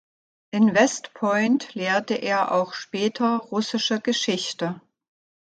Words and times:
In 0.49 0.73
West 0.73 1.13
Point 1.13 1.75
lehrte 1.75 2.15
er 2.15 2.53
auch 2.53 2.73
später 2.73 3.35
russische 3.37 3.99
Geschichte. 4.01 4.81